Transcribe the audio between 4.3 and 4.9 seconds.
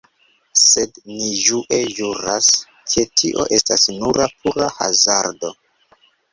pura